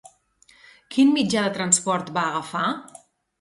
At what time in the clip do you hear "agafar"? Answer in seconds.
2.31-2.65